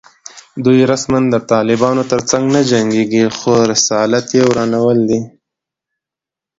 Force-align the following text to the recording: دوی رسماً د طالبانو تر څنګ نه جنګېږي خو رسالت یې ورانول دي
دوی 0.65 0.79
رسماً 0.91 1.19
د 1.33 1.35
طالبانو 1.51 2.03
تر 2.11 2.21
څنګ 2.29 2.43
نه 2.55 2.61
جنګېږي 2.71 3.23
خو 3.37 3.51
رسالت 3.71 4.27
یې 4.35 4.41
ورانول 4.47 4.97
دي 5.09 5.19